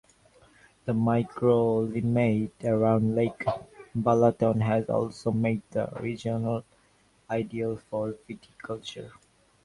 [0.85, 3.45] The microclimate around Lake
[3.95, 6.63] Balaton has also made the region
[7.29, 9.11] ideal for viticulture.